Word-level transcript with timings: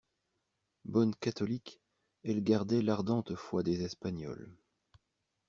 Bonne 0.85 1.13
catholique, 1.13 1.79
elle 2.23 2.43
gardait 2.43 2.81
l'ardente 2.81 3.35
foi 3.35 3.61
des 3.61 3.83
Espagnoles. 3.83 4.51